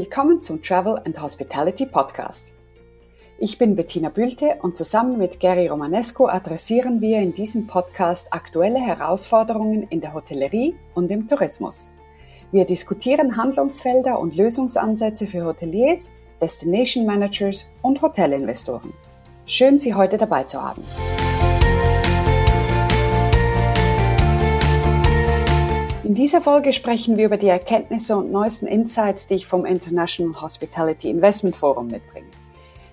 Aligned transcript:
Willkommen 0.00 0.40
zum 0.40 0.62
Travel 0.62 1.00
and 1.04 1.20
Hospitality 1.20 1.84
Podcast. 1.84 2.52
Ich 3.40 3.58
bin 3.58 3.74
Bettina 3.74 4.10
Bülte 4.10 4.54
und 4.62 4.78
zusammen 4.78 5.18
mit 5.18 5.40
Gary 5.40 5.66
Romanesco 5.66 6.28
adressieren 6.28 7.00
wir 7.00 7.18
in 7.18 7.34
diesem 7.34 7.66
Podcast 7.66 8.32
aktuelle 8.32 8.78
Herausforderungen 8.78 9.88
in 9.90 10.00
der 10.00 10.14
Hotellerie 10.14 10.76
und 10.94 11.10
im 11.10 11.26
Tourismus. 11.26 11.90
Wir 12.52 12.64
diskutieren 12.64 13.36
Handlungsfelder 13.36 14.20
und 14.20 14.36
Lösungsansätze 14.36 15.26
für 15.26 15.44
Hoteliers, 15.44 16.12
Destination 16.40 17.04
Managers 17.04 17.68
und 17.82 18.00
Hotelinvestoren. 18.00 18.92
Schön, 19.46 19.80
Sie 19.80 19.94
heute 19.94 20.16
dabei 20.16 20.44
zu 20.44 20.62
haben. 20.62 20.84
In 26.08 26.14
dieser 26.14 26.40
Folge 26.40 26.72
sprechen 26.72 27.18
wir 27.18 27.26
über 27.26 27.36
die 27.36 27.48
Erkenntnisse 27.48 28.16
und 28.16 28.32
neuesten 28.32 28.66
Insights, 28.66 29.26
die 29.26 29.34
ich 29.34 29.46
vom 29.46 29.66
International 29.66 30.40
Hospitality 30.40 31.10
Investment 31.10 31.54
Forum 31.54 31.88
mitbringe. 31.88 32.28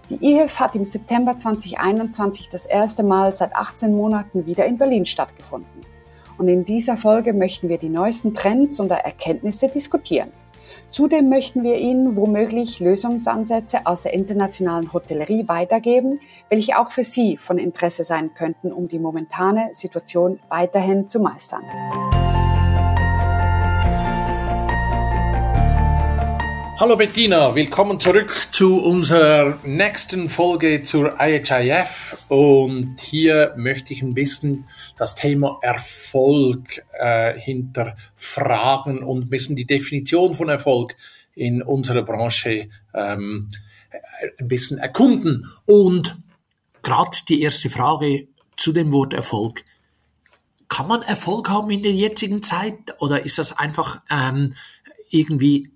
Die 0.09 0.15
IHIF 0.21 0.59
hat 0.59 0.75
im 0.75 0.83
September 0.83 1.37
2021 1.37 2.49
das 2.49 2.65
erste 2.65 3.03
Mal 3.03 3.33
seit 3.33 3.55
18 3.55 3.95
Monaten 3.95 4.45
wieder 4.45 4.65
in 4.65 4.77
Berlin 4.77 5.05
stattgefunden. 5.05 5.79
Und 6.37 6.49
in 6.49 6.65
dieser 6.65 6.97
Folge 6.97 7.31
möchten 7.31 7.69
wir 7.69 7.77
die 7.77 7.87
neuesten 7.87 8.33
Trends 8.33 8.81
und 8.81 8.91
Erkenntnisse 8.91 9.69
diskutieren. 9.69 10.33
Zudem 10.89 11.29
möchten 11.29 11.63
wir 11.63 11.77
Ihnen 11.77 12.17
womöglich 12.17 12.81
Lösungsansätze 12.81 13.85
aus 13.85 14.03
der 14.03 14.13
internationalen 14.13 14.91
Hotellerie 14.91 15.47
weitergeben, 15.47 16.19
welche 16.49 16.77
auch 16.77 16.91
für 16.91 17.05
Sie 17.05 17.37
von 17.37 17.59
Interesse 17.59 18.03
sein 18.03 18.33
könnten, 18.33 18.73
um 18.73 18.89
die 18.89 18.99
momentane 18.99 19.69
Situation 19.71 20.37
weiterhin 20.49 21.07
zu 21.07 21.21
meistern. 21.21 21.63
Hallo 26.77 26.97
Bettina, 26.97 27.55
willkommen 27.55 28.01
zurück 28.01 28.49
zu 28.51 28.83
unserer 28.83 29.57
nächsten 29.63 30.27
Folge 30.27 30.81
zur 30.81 31.15
IHIF 31.21 32.17
und 32.27 32.99
hier 32.99 33.53
möchte 33.55 33.93
ich 33.93 34.01
ein 34.01 34.13
bisschen 34.13 34.67
das 34.97 35.15
Thema 35.15 35.57
Erfolg 35.61 36.83
äh, 36.99 37.39
hinterfragen 37.39 39.03
und 39.03 39.27
ein 39.27 39.29
bisschen 39.29 39.55
die 39.55 39.65
Definition 39.65 40.35
von 40.35 40.49
Erfolg 40.49 40.97
in 41.33 41.61
unserer 41.61 42.01
Branche 42.01 42.67
ähm, 42.93 43.47
ein 44.37 44.47
bisschen 44.49 44.77
erkunden. 44.77 45.49
Und 45.65 46.17
gerade 46.81 47.15
die 47.29 47.41
erste 47.41 47.69
Frage 47.69 48.27
zu 48.57 48.73
dem 48.73 48.91
Wort 48.91 49.13
Erfolg. 49.13 49.63
Kann 50.67 50.89
man 50.89 51.03
Erfolg 51.03 51.49
haben 51.49 51.71
in 51.71 51.83
der 51.83 51.93
jetzigen 51.93 52.43
Zeit 52.43 52.99
oder 52.99 53.23
ist 53.23 53.37
das 53.37 53.57
einfach 53.57 54.01
ähm, 54.09 54.55
irgendwie 55.09 55.71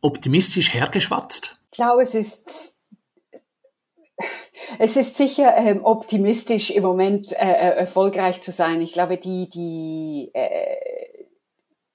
optimistisch 0.00 0.74
hergeschwatzt? 0.74 1.60
Ich 1.72 1.76
glaube, 1.76 2.02
es 2.02 2.14
ist 2.14 2.80
es 4.78 4.96
ist 4.96 5.16
sicher 5.16 5.56
ähm, 5.56 5.84
optimistisch 5.84 6.70
im 6.70 6.82
Moment 6.82 7.32
äh, 7.32 7.36
äh, 7.36 7.76
erfolgreich 7.76 8.40
zu 8.40 8.52
sein. 8.52 8.80
Ich 8.80 8.92
glaube, 8.92 9.16
die 9.16 9.48
die 9.50 10.30
äh, 10.34 11.19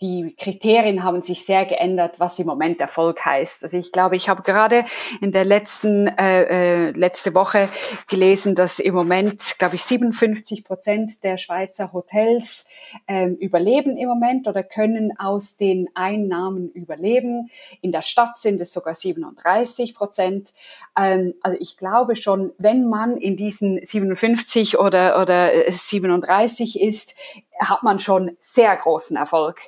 die 0.05 0.35
Kriterien 0.37 1.03
haben 1.03 1.23
sich 1.23 1.45
sehr 1.45 1.65
geändert, 1.65 2.19
was 2.19 2.37
im 2.37 2.45
Moment 2.45 2.79
Erfolg 2.79 3.25
heißt. 3.25 3.63
Also 3.63 3.75
ich 3.77 3.91
glaube, 3.91 4.15
ich 4.15 4.29
habe 4.29 4.43
gerade 4.43 4.85
in 5.19 5.31
der 5.31 5.45
letzten 5.45 6.07
äh, 6.07 6.89
äh, 6.89 6.91
letzte 6.91 7.33
Woche 7.33 7.69
gelesen, 8.07 8.53
dass 8.53 8.77
im 8.77 8.93
Moment, 8.93 9.55
glaube 9.57 9.75
ich, 9.75 9.83
57 9.83 10.63
Prozent 10.63 11.23
der 11.23 11.39
Schweizer 11.39 11.91
Hotels 11.91 12.67
ähm, 13.07 13.35
überleben 13.37 13.97
im 13.97 14.07
Moment 14.07 14.47
oder 14.47 14.61
können 14.61 15.11
aus 15.17 15.57
den 15.57 15.89
Einnahmen 15.95 16.69
überleben. 16.69 17.49
In 17.81 17.91
der 17.91 18.03
Stadt 18.03 18.37
sind 18.37 18.61
es 18.61 18.73
sogar 18.73 18.93
37 18.93 19.95
Prozent. 19.95 20.53
Ähm, 20.95 21.33
also 21.41 21.57
ich 21.59 21.77
glaube 21.77 22.15
schon, 22.15 22.51
wenn 22.59 22.87
man 22.87 23.17
in 23.17 23.37
diesen 23.37 23.83
57 23.83 24.77
oder 24.77 25.19
oder 25.19 25.51
37 25.67 26.79
ist, 26.79 27.15
hat 27.59 27.81
man 27.81 27.97
schon 27.97 28.37
sehr 28.39 28.75
großen 28.75 29.17
Erfolg 29.17 29.59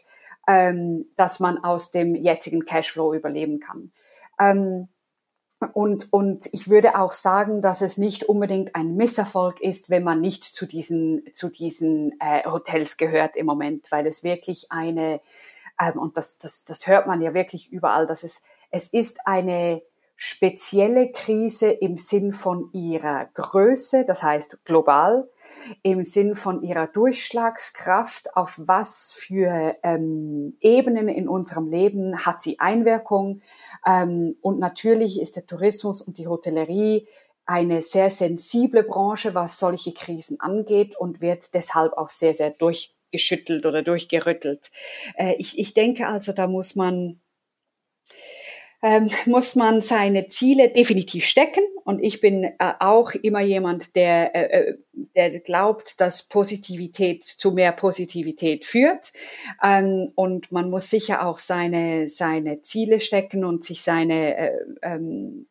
ähm, 0.47 1.05
dass 1.17 1.39
man 1.39 1.63
aus 1.63 1.91
dem 1.91 2.15
jetzigen 2.15 2.65
Cashflow 2.65 3.13
überleben 3.13 3.59
kann. 3.59 3.91
Ähm, 4.39 4.87
und, 5.73 6.13
und 6.13 6.47
ich 6.51 6.69
würde 6.69 6.99
auch 6.99 7.11
sagen, 7.11 7.61
dass 7.61 7.81
es 7.81 7.97
nicht 7.97 8.23
unbedingt 8.25 8.75
ein 8.75 8.95
Misserfolg 8.95 9.59
ist, 9.59 9.89
wenn 9.89 10.03
man 10.03 10.21
nicht 10.21 10.43
zu 10.43 10.67
diesen, 10.67 11.23
zu 11.33 11.49
diesen 11.49 12.13
äh, 12.19 12.43
Hotels 12.45 12.97
gehört 12.97 13.35
im 13.35 13.47
Moment, 13.47 13.91
weil 13.91 14.05
es 14.05 14.23
wirklich 14.23 14.71
eine, 14.71 15.19
ähm, 15.81 15.99
und 15.99 16.15
das, 16.15 16.37
das, 16.37 16.63
das 16.65 16.85
hört 16.85 17.07
man 17.07 17.21
ja 17.21 17.33
wirklich 17.33 17.71
überall, 17.71 18.05
dass 18.05 18.23
es, 18.23 18.43
es 18.69 18.93
ist 18.93 19.25
eine 19.25 19.81
spezielle 20.19 21.11
Krise 21.11 21.69
im 21.69 21.97
Sinn 21.97 22.31
von 22.31 22.71
ihrer 22.73 23.29
Größe, 23.35 24.03
das 24.03 24.23
heißt 24.23 24.65
global, 24.65 25.29
im 25.83 26.05
Sinn 26.05 26.33
von 26.35 26.63
ihrer 26.63 26.87
Durchschlagskraft, 26.87 28.35
auf 28.35 28.55
was 28.57 29.13
für 29.15 29.75
ähm, 29.83 30.57
Ebenen 30.59 31.07
in 31.07 31.29
unserem 31.29 31.69
Leben 31.69 32.25
hat 32.25 32.41
sie 32.41 32.59
Einwirkung. 32.59 33.41
Ähm, 33.85 34.35
und 34.41 34.59
natürlich 34.59 35.21
ist 35.21 35.35
der 35.35 35.45
Tourismus 35.45 36.01
und 36.01 36.17
die 36.17 36.27
Hotellerie 36.27 37.07
eine 37.45 37.83
sehr 37.83 38.09
sensible 38.09 38.83
Branche, 38.83 39.35
was 39.35 39.59
solche 39.59 39.93
Krisen 39.93 40.39
angeht 40.39 40.97
und 40.97 41.21
wird 41.21 41.53
deshalb 41.53 41.93
auch 41.93 42.09
sehr, 42.09 42.33
sehr 42.33 42.49
durchgeschüttelt 42.49 43.67
oder 43.67 43.83
durchgerüttelt. 43.83 44.71
Äh, 45.15 45.35
ich, 45.37 45.59
ich 45.59 45.75
denke 45.75 46.07
also, 46.07 46.33
da 46.33 46.47
muss 46.47 46.75
man 46.75 47.21
ähm, 48.81 49.09
muss 49.25 49.55
man 49.55 49.81
seine 49.81 50.27
Ziele 50.27 50.69
definitiv 50.69 51.25
stecken. 51.25 51.63
Und 51.83 51.99
ich 52.03 52.21
bin 52.21 52.43
äh, 52.43 52.73
auch 52.79 53.11
immer 53.11 53.41
jemand, 53.41 53.95
der, 53.95 54.35
äh, 54.35 54.59
äh, 54.59 54.77
der 55.15 55.39
glaubt, 55.39 55.99
dass 55.99 56.27
Positivität 56.27 57.25
zu 57.25 57.51
mehr 57.51 57.71
Positivität 57.71 58.65
führt. 58.65 59.13
Ähm, 59.63 60.11
und 60.15 60.51
man 60.51 60.69
muss 60.69 60.89
sicher 60.89 61.25
auch 61.25 61.39
seine, 61.39 62.07
seine 62.09 62.61
Ziele 62.61 62.99
stecken 62.99 63.45
und 63.45 63.65
sich 63.65 63.81
seine 63.81 64.37
äh, 64.37 64.51
ähm, 64.83 65.47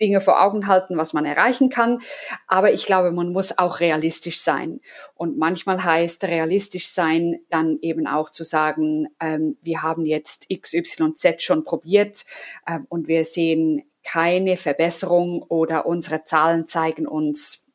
Dinge 0.00 0.20
vor 0.20 0.42
Augen 0.42 0.66
halten, 0.66 0.96
was 0.96 1.12
man 1.12 1.24
erreichen 1.24 1.70
kann. 1.70 2.00
Aber 2.46 2.72
ich 2.72 2.86
glaube, 2.86 3.12
man 3.12 3.32
muss 3.32 3.58
auch 3.58 3.80
realistisch 3.80 4.40
sein. 4.40 4.80
Und 5.14 5.38
manchmal 5.38 5.82
heißt 5.82 6.24
realistisch 6.24 6.88
sein 6.88 7.40
dann 7.50 7.78
eben 7.80 8.06
auch 8.06 8.30
zu 8.30 8.44
sagen, 8.44 9.08
ähm, 9.20 9.56
wir 9.62 9.82
haben 9.82 10.06
jetzt 10.06 10.48
XYZ 10.48 11.42
schon 11.42 11.64
probiert 11.64 12.24
äh, 12.66 12.78
und 12.88 13.08
wir 13.08 13.24
sehen 13.24 13.82
keine 14.04 14.56
Verbesserung 14.56 15.42
oder 15.42 15.86
unsere 15.86 16.22
Zahlen 16.22 16.68
zeigen 16.68 17.06
uns 17.08 17.66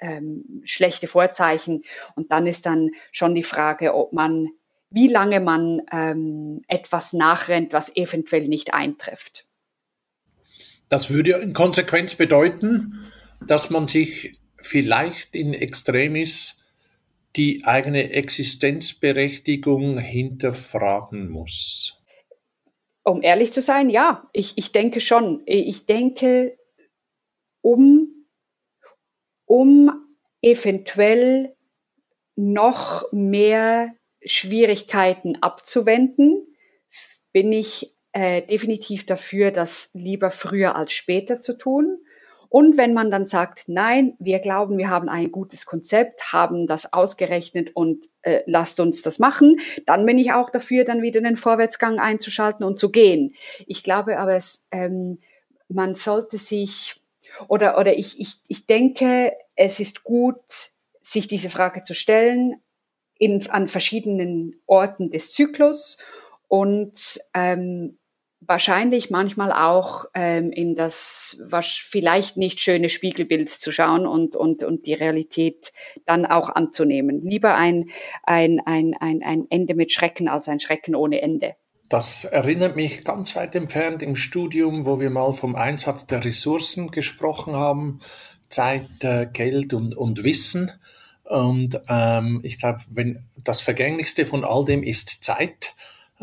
ähm, 0.00 0.62
schlechte 0.64 1.08
Vorzeichen. 1.08 1.84
Und 2.14 2.30
dann 2.30 2.46
ist 2.46 2.66
dann 2.66 2.90
schon 3.10 3.34
die 3.34 3.42
Frage, 3.42 3.94
ob 3.94 4.12
man, 4.12 4.50
wie 4.90 5.08
lange 5.08 5.40
man 5.40 5.82
ähm, 5.90 6.62
etwas 6.68 7.12
nachrennt, 7.12 7.72
was 7.72 7.94
eventuell 7.96 8.46
nicht 8.46 8.72
eintrifft. 8.72 9.46
Das 10.88 11.10
würde 11.10 11.32
in 11.32 11.52
Konsequenz 11.52 12.14
bedeuten, 12.14 13.04
dass 13.46 13.70
man 13.70 13.86
sich 13.86 14.38
vielleicht 14.58 15.34
in 15.34 15.54
Extremis 15.54 16.64
die 17.36 17.64
eigene 17.64 18.12
Existenzberechtigung 18.12 19.98
hinterfragen 19.98 21.28
muss. 21.28 22.00
Um 23.02 23.22
ehrlich 23.22 23.52
zu 23.52 23.60
sein, 23.60 23.90
ja, 23.90 24.28
ich, 24.32 24.56
ich 24.56 24.72
denke 24.72 25.00
schon. 25.00 25.42
Ich 25.46 25.84
denke, 25.84 26.56
um, 27.60 28.26
um 29.44 29.90
eventuell 30.40 31.54
noch 32.36 33.10
mehr 33.12 33.94
Schwierigkeiten 34.24 35.36
abzuwenden, 35.42 36.46
bin 37.32 37.52
ich 37.52 37.93
äh, 38.14 38.42
definitiv 38.42 39.04
dafür, 39.06 39.50
das 39.50 39.90
lieber 39.92 40.30
früher 40.30 40.76
als 40.76 40.92
später 40.92 41.40
zu 41.40 41.58
tun. 41.58 41.98
Und 42.48 42.76
wenn 42.76 42.94
man 42.94 43.10
dann 43.10 43.26
sagt, 43.26 43.64
nein, 43.66 44.14
wir 44.20 44.38
glauben, 44.38 44.78
wir 44.78 44.88
haben 44.88 45.08
ein 45.08 45.32
gutes 45.32 45.66
Konzept, 45.66 46.32
haben 46.32 46.68
das 46.68 46.92
ausgerechnet 46.92 47.74
und 47.74 48.08
äh, 48.22 48.42
lasst 48.46 48.78
uns 48.78 49.02
das 49.02 49.18
machen, 49.18 49.58
dann 49.86 50.06
bin 50.06 50.18
ich 50.18 50.32
auch 50.32 50.50
dafür, 50.50 50.84
dann 50.84 51.02
wieder 51.02 51.20
den 51.20 51.36
Vorwärtsgang 51.36 51.98
einzuschalten 51.98 52.64
und 52.64 52.78
zu 52.78 52.92
gehen. 52.92 53.34
Ich 53.66 53.82
glaube 53.82 54.20
aber, 54.20 54.36
es, 54.36 54.68
ähm, 54.70 55.18
man 55.68 55.96
sollte 55.96 56.38
sich 56.38 57.02
oder 57.48 57.76
oder 57.80 57.98
ich, 57.98 58.20
ich, 58.20 58.38
ich 58.46 58.66
denke, 58.66 59.32
es 59.56 59.80
ist 59.80 60.04
gut, 60.04 60.38
sich 61.02 61.26
diese 61.26 61.50
Frage 61.50 61.82
zu 61.82 61.94
stellen 61.94 62.60
in, 63.18 63.50
an 63.50 63.66
verschiedenen 63.66 64.60
Orten 64.66 65.10
des 65.10 65.32
Zyklus 65.32 65.98
und 66.46 67.18
ähm, 67.34 67.98
wahrscheinlich 68.46 69.10
manchmal 69.10 69.52
auch 69.52 70.06
ähm, 70.14 70.50
in 70.52 70.74
das 70.76 71.42
was 71.46 71.66
vielleicht 71.66 72.36
nicht 72.36 72.60
schöne 72.60 72.88
Spiegelbild 72.88 73.50
zu 73.50 73.72
schauen 73.72 74.06
und, 74.06 74.36
und, 74.36 74.64
und 74.64 74.86
die 74.86 74.94
Realität 74.94 75.72
dann 76.06 76.26
auch 76.26 76.50
anzunehmen. 76.50 77.20
Lieber 77.20 77.54
ein, 77.54 77.90
ein, 78.22 78.60
ein, 78.64 78.94
ein, 78.98 79.22
ein 79.22 79.46
Ende 79.50 79.74
mit 79.74 79.92
Schrecken 79.92 80.28
als 80.28 80.48
ein 80.48 80.60
Schrecken 80.60 80.94
ohne 80.94 81.22
Ende. 81.22 81.54
Das 81.88 82.24
erinnert 82.24 82.76
mich 82.76 83.04
ganz 83.04 83.36
weit 83.36 83.54
entfernt 83.54 84.02
im 84.02 84.16
Studium, 84.16 84.86
wo 84.86 85.00
wir 85.00 85.10
mal 85.10 85.32
vom 85.32 85.54
Einsatz 85.54 86.06
der 86.06 86.24
Ressourcen 86.24 86.90
gesprochen 86.90 87.54
haben, 87.54 88.00
Zeit, 88.48 89.04
äh, 89.04 89.26
Geld 89.32 89.74
und, 89.74 89.96
und 89.96 90.24
Wissen. 90.24 90.72
Und 91.24 91.80
ähm, 91.88 92.40
ich 92.42 92.58
glaube, 92.58 92.80
wenn 92.90 93.24
das 93.36 93.60
Vergänglichste 93.60 94.26
von 94.26 94.44
all 94.44 94.64
dem 94.64 94.82
ist 94.82 95.24
Zeit, 95.24 95.74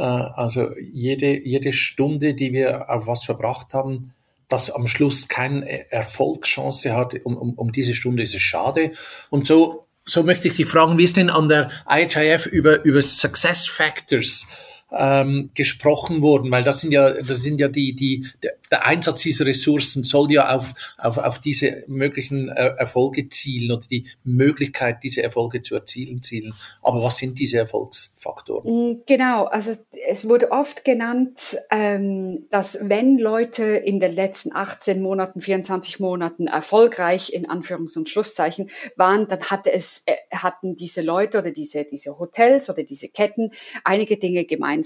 also 0.01 0.69
jede, 0.80 1.45
jede 1.45 1.74
Stunde, 1.74 2.33
die 2.33 2.53
wir 2.53 2.89
auf 2.89 3.07
was 3.07 3.24
verbracht 3.24 3.74
haben, 3.74 4.13
das 4.48 4.69
am 4.69 4.88
Schluss 4.88 5.27
keine 5.27 5.92
Erfolgschance 5.92 6.95
hat, 6.95 7.15
um, 7.24 7.38
um, 7.38 7.53
um 7.53 7.71
diese 7.71 7.94
Stunde 7.94 8.24
ist 8.24 8.36
es 8.36 8.42
schade. 8.42 8.92
Und 9.30 9.45
so, 9.45 9.88
so 10.06 10.24
möchte 10.24 10.50
ich 10.50 10.56
dich 10.56 10.68
fragen, 10.68 10.98
wie 10.98 11.03
ist 11.03 11.18
denn 11.18 11.30
an 11.30 11.48
der 11.48 11.69
IHIF 11.89 12.48
über, 12.48 12.83
über 12.83 13.01
Success 13.01 13.68
Factors 13.68 14.45
ähm, 14.91 15.49
gesprochen 15.53 16.21
worden, 16.21 16.51
weil 16.51 16.63
das 16.63 16.81
sind 16.81 16.91
ja, 16.91 17.11
das 17.11 17.41
sind 17.41 17.59
ja 17.59 17.67
die, 17.67 17.95
die, 17.95 18.27
der, 18.43 18.53
der 18.69 18.85
Einsatz 18.85 19.21
dieser 19.21 19.45
Ressourcen 19.45 20.03
soll 20.03 20.31
ja 20.31 20.53
auf, 20.53 20.73
auf, 20.97 21.17
auf 21.17 21.39
diese 21.39 21.83
möglichen 21.88 22.49
äh, 22.49 22.73
Erfolge 22.77 23.29
zielen 23.29 23.71
oder 23.71 23.85
die 23.89 24.07
Möglichkeit, 24.23 25.03
diese 25.03 25.23
Erfolge 25.23 25.61
zu 25.61 25.75
erzielen, 25.75 26.21
zielen. 26.21 26.53
Aber 26.81 27.03
was 27.03 27.17
sind 27.17 27.39
diese 27.39 27.57
Erfolgsfaktoren? 27.57 28.91
Mm, 28.91 29.03
genau, 29.05 29.45
also 29.45 29.77
es 30.07 30.27
wurde 30.27 30.51
oft 30.51 30.83
genannt, 30.83 31.57
ähm, 31.69 32.47
dass 32.49 32.77
wenn 32.81 33.17
Leute 33.17 33.63
in 33.63 33.99
den 33.99 34.13
letzten 34.13 34.53
18 34.53 35.01
Monaten, 35.01 35.41
24 35.41 35.99
Monaten 35.99 36.47
erfolgreich 36.47 37.31
in 37.33 37.47
Anführungs- 37.47 37.97
und 37.97 38.09
Schlusszeichen 38.09 38.69
waren, 38.97 39.27
dann 39.29 39.41
hatte 39.43 39.71
es, 39.71 40.03
äh, 40.05 40.15
hatten 40.35 40.75
diese 40.75 41.01
Leute 41.01 41.39
oder 41.39 41.51
diese, 41.51 41.85
diese 41.85 42.19
Hotels 42.19 42.69
oder 42.69 42.83
diese 42.83 43.07
Ketten 43.07 43.51
einige 43.85 44.17
Dinge 44.17 44.45
gemeinsam. 44.45 44.81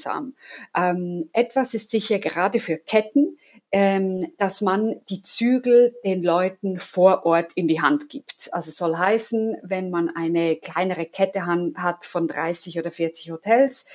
Ähm, 0.76 1.30
etwas 1.34 1.74
ist 1.74 1.90
sicher 1.90 2.20
gerade 2.20 2.60
für 2.60 2.78
Ketten, 2.78 3.38
ähm, 3.72 4.32
dass 4.38 4.62
man 4.62 5.02
die 5.10 5.22
Zügel 5.22 5.96
den 6.04 6.24
Leuten 6.24 6.80
vor 6.80 7.26
Ort 7.26 7.54
in 7.56 7.68
die 7.68 7.82
Hand 7.82 8.10
gibt. 8.10 8.54
Also 8.54 8.72
soll 8.72 8.98
heißen, 8.98 9.58
wenn 9.64 9.90
man 9.90 10.10
eine 10.16 10.56
kleinere 10.56 11.06
Kette 11.06 11.46
hat 11.46 12.06
von 12.06 12.28
30 12.28 12.80
oder 12.80 12.92
40 12.92 13.32
Hotels, 13.32 13.88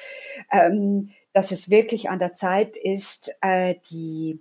ähm, 0.51 1.11
dass 1.33 1.51
es 1.51 1.71
wirklich 1.71 2.11
an 2.11 2.19
der 2.19 2.35
Zeit 2.35 2.77
ist, 2.77 3.33
äh, 3.41 3.77
die 3.91 4.41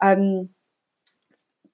Ähm, 0.02 0.54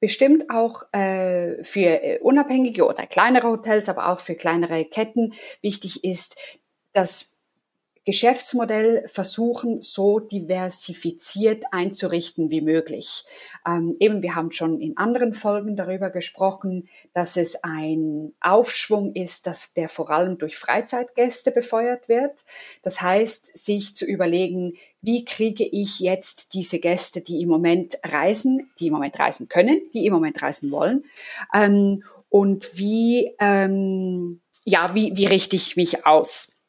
bestimmt 0.02 0.50
auch 0.50 0.92
äh, 0.92 1.64
für 1.64 2.04
äh, 2.04 2.20
unabhängige 2.20 2.86
oder 2.86 3.06
kleinere 3.06 3.48
Hotels, 3.48 3.88
aber 3.88 4.10
auch 4.10 4.20
für 4.20 4.36
kleinere 4.36 4.84
Ketten 4.84 5.34
wichtig 5.62 6.04
ist, 6.04 6.38
dass 6.94 7.38
Geschäftsmodell 8.04 9.08
versuchen, 9.08 9.84
so 9.84 10.20
diversifiziert 10.20 11.66
einzurichten 11.72 12.50
wie 12.50 12.62
möglich. 12.62 13.26
Ähm, 13.68 13.96
eben, 14.00 14.24
wir 14.24 14.34
haben 14.34 14.52
schon 14.52 14.82
in 14.82 14.98
anderen 14.98 15.36
Folgen 15.36 15.76
darüber 15.76 16.10
gesprochen, 16.10 16.90
dass 17.14 17.38
es 17.38 17.64
ein 17.64 18.34
Aufschwung 18.42 19.14
ist, 19.14 19.46
dass 19.46 19.74
der 19.74 19.88
vor 19.88 20.10
allem 20.10 20.40
durch 20.40 20.58
Freizeitgäste 20.58 21.52
befeuert 21.52 22.10
wird. 22.10 22.44
Das 22.82 23.04
heißt, 23.04 23.56
sich 23.56 23.96
zu 23.96 24.06
überlegen, 24.06 24.74
wie 25.02 25.24
kriege 25.24 25.64
ich 25.64 26.00
jetzt 26.00 26.56
diese 26.56 26.80
Gäste, 26.80 27.22
die 27.22 27.40
im 27.42 27.50
Moment 27.50 28.00
reisen, 28.04 28.72
die 28.80 28.88
im 28.88 28.94
Moment 28.94 29.20
reisen 29.20 29.48
können, 29.48 29.80
die 29.94 30.08
im 30.08 30.14
Moment 30.14 30.42
reisen 30.42 30.72
wollen, 30.72 31.06
ähm, 31.54 32.04
und 32.30 32.78
wie, 32.78 33.36
ähm, 33.40 34.40
ja, 34.64 34.96
wie, 34.96 35.18
wie 35.18 35.26
richte 35.26 35.58
ich 35.58 35.76
mich 35.76 36.06
aus? 36.06 36.61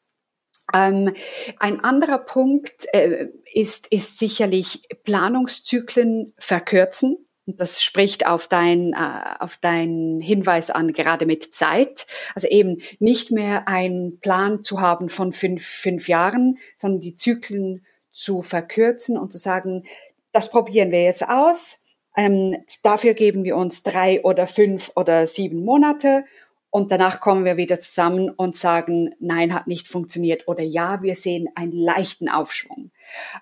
Ähm, 0.73 1.13
ein 1.59 1.79
anderer 1.81 2.17
Punkt 2.17 2.87
äh, 2.93 3.27
ist, 3.53 3.87
ist 3.87 4.17
sicherlich 4.17 4.87
Planungszyklen 5.03 6.33
verkürzen. 6.37 7.17
Das 7.45 7.83
spricht 7.83 8.25
auf 8.25 8.47
dein, 8.47 8.93
äh, 8.93 9.35
auf 9.39 9.57
deinen 9.57 10.21
Hinweis 10.21 10.71
an, 10.71 10.93
gerade 10.93 11.25
mit 11.25 11.53
Zeit. 11.53 12.07
Also 12.35 12.47
eben 12.47 12.81
nicht 12.99 13.31
mehr 13.31 13.67
einen 13.67 14.19
Plan 14.19 14.63
zu 14.63 14.81
haben 14.81 15.09
von 15.09 15.31
fünf, 15.31 15.65
fünf 15.65 16.07
Jahren, 16.07 16.57
sondern 16.77 17.01
die 17.01 17.17
Zyklen 17.17 17.85
zu 18.11 18.41
verkürzen 18.41 19.17
und 19.17 19.31
zu 19.31 19.37
sagen, 19.37 19.83
das 20.31 20.49
probieren 20.49 20.91
wir 20.91 21.03
jetzt 21.03 21.27
aus. 21.27 21.79
Ähm, 22.15 22.63
dafür 22.83 23.13
geben 23.13 23.43
wir 23.43 23.57
uns 23.57 23.83
drei 23.83 24.23
oder 24.23 24.47
fünf 24.47 24.91
oder 24.95 25.27
sieben 25.27 25.65
Monate 25.65 26.25
und 26.73 26.91
danach 26.91 27.19
kommen 27.19 27.45
wir 27.45 27.55
wieder 27.55 27.79
zusammen 27.79 28.31
und 28.31 28.57
sagen, 28.57 29.13
nein, 29.19 29.53
hat 29.53 29.67
nicht 29.67 29.87
funktioniert 29.87 30.47
oder 30.47 30.63
ja, 30.63 31.03
wir 31.03 31.15
sehen 31.15 31.47
einen 31.53 31.71
leichten 31.71 32.29
Aufschwung. 32.29 32.89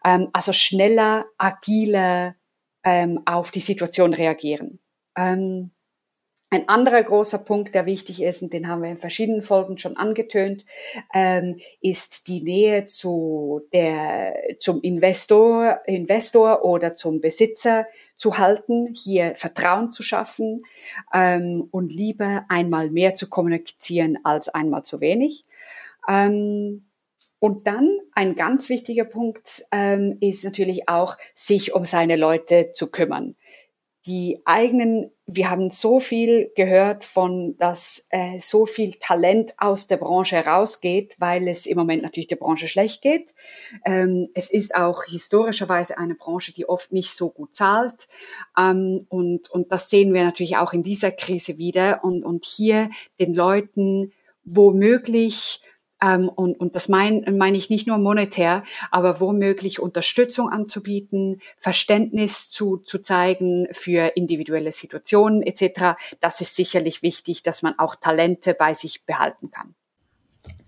Ähm, 0.04 0.28
also 0.33 0.51
schneller, 0.51 1.25
agiler 1.38 2.36
ähm, 2.83 3.22
auf 3.25 3.51
die 3.51 3.62
Situation 3.62 4.13
reagieren. 4.13 4.80
Ähm, 5.18 5.72
ein 6.50 6.68
anderer 6.68 7.01
großer 7.01 7.38
Punkt, 7.38 7.74
der 7.74 7.86
wichtig 7.86 8.22
ist, 8.22 8.42
und 8.42 8.51
den 8.51 8.68
haben 8.68 8.83
wir 8.83 8.89
in 8.89 8.98
verschiedenen 8.98 9.44
Folgen 9.44 9.77
schon 9.77 9.95
angetönt, 9.95 10.66
ähm, 11.13 11.57
ist 11.80 12.27
die 12.27 12.42
Nähe 12.42 12.86
zu 12.86 13.62
der, 13.72 14.57
zum 14.60 14.81
Investor, 14.81 15.80
Investor 15.86 16.65
oder 16.65 16.96
zum 16.96 17.22
Besitzer 17.22 17.88
zu 18.22 18.38
halten, 18.38 18.94
hier 18.94 19.34
Vertrauen 19.36 19.92
zu 19.92 20.04
schaffen 20.04 20.62
ähm, 21.12 21.68
und 21.72 21.92
lieber 21.92 22.46
einmal 22.50 22.92
mehr 22.92 23.16
zu 23.16 23.28
kommunizieren 23.28 24.20
als 24.24 24.48
einmal 24.48 24.84
zu 24.84 25.01
wenig. 25.01 25.44
Ähm, 26.08 26.86
und 27.40 27.66
dann 27.66 27.98
ein 28.13 28.36
ganz 28.36 28.70
wichtiger 28.70 29.06
Punkt 29.06 29.63
ähm, 29.72 30.18
ist 30.22 30.44
natürlich 30.44 30.88
auch, 30.88 31.18
sich 31.34 31.74
um 31.74 31.86
seine 31.86 32.16
Leute 32.16 32.74
zu 32.74 32.92
kümmern 32.92 33.36
die 34.05 34.41
eigenen, 34.46 35.12
wir 35.27 35.51
haben 35.51 35.70
so 35.70 36.00
viel 36.00 36.51
gehört 36.55 37.05
von, 37.05 37.55
dass 37.58 38.08
äh, 38.10 38.39
so 38.39 38.65
viel 38.65 38.96
Talent 39.00 39.53
aus 39.58 39.88
der 39.88 39.98
Branche 39.98 40.38
herausgeht, 40.38 41.15
weil 41.20 41.48
es 41.48 41.67
im 41.67 41.77
Moment 41.77 42.01
natürlich 42.01 42.27
der 42.27 42.38
Branche 42.38 42.67
schlecht 42.67 43.03
geht. 43.03 43.36
Ähm, 43.86 44.29
es 44.34 44.50
ist 44.50 44.74
auch 44.74 45.03
historischerweise 45.03 46.00
eine 46.00 46.15
Branche, 46.15 46.51
die 46.51 46.67
oft 46.67 46.91
nicht 46.91 47.12
so 47.12 47.29
gut 47.29 47.55
zahlt. 47.55 48.08
Ähm, 48.58 49.05
und, 49.10 49.51
und 49.51 49.72
das 49.72 49.89
sehen 49.89 50.13
wir 50.13 50.24
natürlich 50.24 50.58
auch 50.58 50.74
in 50.74 50.81
dieser 50.81 51.12
Krise 51.12 51.60
wieder. 51.60 52.03
Und, 52.03 52.24
und 52.24 52.46
hier 52.46 52.89
den 53.20 53.36
Leuten 53.36 54.13
womöglich 54.43 55.62
ähm, 56.01 56.29
und, 56.29 56.60
und 56.60 56.75
das 56.75 56.89
meine 56.89 57.31
mein 57.31 57.55
ich 57.55 57.70
nicht 57.70 57.88
nur 57.88 57.98
monetär, 57.98 58.63
aber 58.89 59.20
womöglich 59.20 59.79
Unterstützung 59.79 60.50
anzubieten, 60.50 61.41
Verständnis 61.58 62.50
zu, 62.50 62.77
zu 62.77 63.00
zeigen 63.00 63.67
für 63.72 64.13
individuelle 64.15 64.74
Situationen 64.74 65.43
etc. 65.43 65.98
Das 66.20 66.41
ist 66.41 66.55
sicherlich 66.55 67.03
wichtig, 67.03 67.43
dass 67.43 67.62
man 67.62 67.77
auch 67.77 67.96
Talente 67.96 68.53
bei 68.53 68.74
sich 68.74 69.05
behalten 69.05 69.51
kann. 69.51 69.75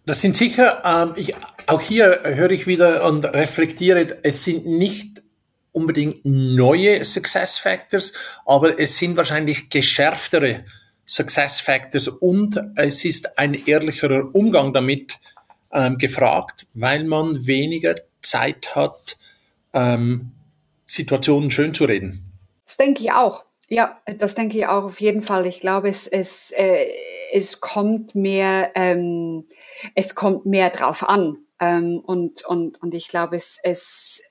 Das 0.05 0.21
sind 0.21 0.35
sicher, 0.35 0.83
ähm, 0.85 1.13
ich, 1.15 1.33
auch 1.67 1.81
hier 1.81 2.21
höre 2.23 2.51
ich 2.51 2.67
wieder 2.67 3.05
und 3.05 3.25
reflektiere, 3.25 4.19
es 4.23 4.43
sind 4.43 4.65
nicht 4.65 5.23
unbedingt 5.71 6.25
neue 6.25 7.03
Success 7.03 7.57
Factors, 7.57 8.13
aber 8.45 8.79
es 8.79 8.97
sind 8.97 9.17
wahrscheinlich 9.17 9.69
geschärftere 9.69 10.65
Success 11.05 11.59
Factors 11.59 12.07
und 12.07 12.59
es 12.75 13.03
ist 13.05 13.37
ein 13.37 13.53
ehrlicherer 13.67 14.33
Umgang 14.33 14.73
damit 14.73 15.19
ähm, 15.71 15.97
gefragt, 15.97 16.67
weil 16.73 17.03
man 17.03 17.45
weniger 17.45 17.95
Zeit 18.21 18.75
hat, 18.75 19.17
ähm, 19.73 20.31
Situationen 20.85 21.51
schön 21.51 21.73
zu 21.73 21.85
reden. 21.85 22.31
Das 22.65 22.77
denke 22.77 23.03
ich 23.03 23.11
auch. 23.11 23.43
Ja, 23.67 24.01
das 24.19 24.35
denke 24.35 24.57
ich 24.57 24.67
auch 24.67 24.83
auf 24.83 25.01
jeden 25.01 25.23
Fall. 25.23 25.47
Ich 25.47 25.59
glaube, 25.59 25.89
es, 25.89 26.07
es, 26.07 26.51
äh, 26.51 26.85
es 27.31 27.59
kommt 27.59 28.13
mehr, 28.13 28.71
ähm, 28.75 29.47
es 29.95 30.15
kommt 30.15 30.45
mehr 30.45 30.69
drauf 30.69 31.07
an. 31.07 31.37
Ähm, 31.59 32.01
und, 32.05 32.45
und, 32.45 32.81
und 32.81 32.93
ich 32.93 33.07
glaube, 33.07 33.35
es, 33.35 33.59
es, 33.63 34.21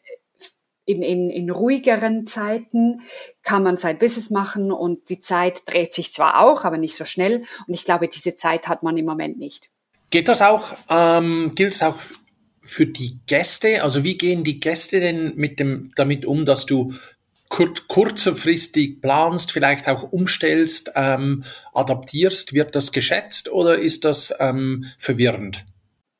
in, 0.84 1.02
in, 1.02 1.30
in 1.30 1.50
ruhigeren 1.50 2.26
Zeiten 2.26 3.02
kann 3.42 3.62
man 3.62 3.78
sein 3.78 3.98
Business 3.98 4.30
machen 4.30 4.72
und 4.72 5.08
die 5.08 5.20
Zeit 5.20 5.62
dreht 5.66 5.94
sich 5.94 6.12
zwar 6.12 6.40
auch, 6.40 6.64
aber 6.64 6.76
nicht 6.76 6.96
so 6.96 7.04
schnell. 7.04 7.44
Und 7.66 7.74
ich 7.74 7.84
glaube, 7.84 8.08
diese 8.08 8.34
Zeit 8.34 8.68
hat 8.68 8.82
man 8.82 8.96
im 8.96 9.06
Moment 9.06 9.38
nicht. 9.38 9.70
Geht 10.10 10.28
das 10.28 10.42
auch, 10.42 10.74
ähm, 10.90 11.52
gilt 11.54 11.74
es 11.74 11.82
auch 11.82 11.96
für 12.62 12.86
die 12.86 13.20
Gäste? 13.26 13.82
Also 13.82 14.04
wie 14.04 14.18
gehen 14.18 14.44
die 14.44 14.60
Gäste 14.60 15.00
denn 15.00 15.34
mit 15.36 15.58
dem, 15.58 15.92
damit 15.96 16.26
um, 16.26 16.44
dass 16.44 16.66
du 16.66 16.94
kur 17.48 17.72
kurzfristig 17.88 19.00
planst, 19.00 19.52
vielleicht 19.52 19.88
auch 19.88 20.12
umstellst, 20.12 20.92
ähm, 20.94 21.44
adaptierst? 21.72 22.52
Wird 22.52 22.74
das 22.74 22.92
geschätzt 22.92 23.50
oder 23.50 23.78
ist 23.78 24.04
das 24.04 24.34
ähm, 24.38 24.86
verwirrend? 24.98 25.64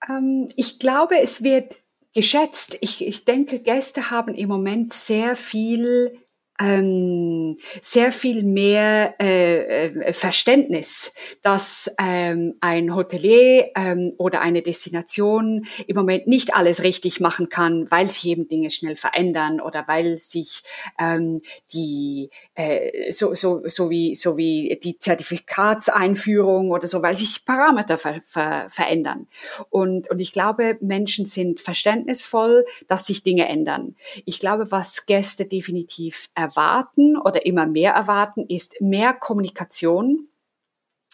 Ähm, 0.09 0.49
ich 0.57 0.78
glaube, 0.78 1.19
es 1.21 1.42
wird 1.42 1.82
geschätzt. 2.14 2.78
Ich, 2.81 3.07
ich 3.07 3.25
denke, 3.25 3.61
Gäste 3.61 4.11
haben 4.11 4.35
im 4.35 4.49
Moment 4.49 4.92
sehr 4.92 5.37
viel 5.37 6.22
ähm, 6.61 7.57
sehr 7.81 8.13
viel 8.13 8.43
mehr 8.43 9.15
äh, 9.21 9.87
äh, 9.87 10.13
Verständnis, 10.13 11.15
dass 11.43 11.95
ähm, 11.99 12.55
ein 12.61 12.95
Hotelier 12.95 13.71
ähm, 13.75 14.13
oder 14.19 14.41
eine 14.43 14.63
Destination 14.63 15.67
im 15.87 15.97
Moment 15.97 16.27
nicht 16.27 16.55
alles 16.55 16.83
richtig 16.83 17.21
machen 17.21 17.49
kann, 17.49 17.91
weil 17.91 18.11
sich 18.11 18.27
eben 18.27 18.49
Dinge 18.49 18.71
schnell 18.71 18.97
verändern 18.97 19.61
oder 19.61 19.85
weil 19.89 20.21
sich 20.21 20.63
ähm, 21.01 21.41
die 21.73 22.31
äh, 22.55 23.13
so, 23.13 23.35
so, 23.35 23.63
so, 23.67 23.91
wie, 23.91 24.15
so 24.15 24.37
wie 24.37 24.79
die 24.83 24.99
Zertifikatseinführung 24.99 26.71
oder 26.71 26.87
so, 26.87 27.03
weil 27.03 27.17
sich 27.17 27.45
Parameter 27.45 27.99
ver, 27.99 28.21
ver, 28.21 28.67
verändern. 28.71 29.27
Und, 29.71 30.11
und 30.11 30.21
ich 30.21 30.33
glaube, 30.33 30.77
Menschen 30.81 31.25
sind 31.25 31.61
verständnisvoll, 31.61 32.67
dass 32.89 33.07
sich 33.07 33.23
Dinge 33.23 33.49
ändern. 33.49 33.97
Ich 34.27 34.39
glaube, 34.39 34.71
was 34.71 35.07
Gäste 35.07 35.47
definitiv 35.47 36.29
erwarten 36.53 37.17
oder 37.17 37.47
immer 37.47 37.67
mehr 37.67 37.93
erwarten, 37.93 38.47
ist 38.49 38.81
mehr 38.81 39.15
Kommunikation. 39.15 40.29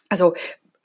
Also 0.08 0.34